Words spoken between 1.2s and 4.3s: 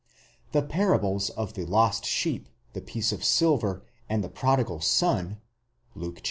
of the lost sheep, the piece of silver, and the